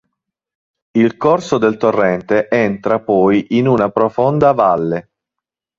[0.93, 5.09] Il corso del torrente entra poi in una profonda valle.